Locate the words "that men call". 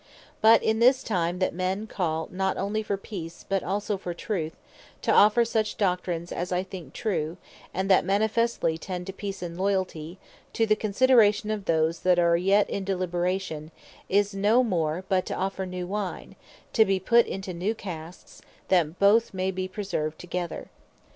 1.37-2.27